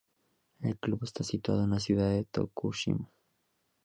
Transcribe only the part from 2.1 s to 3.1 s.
Tokushima.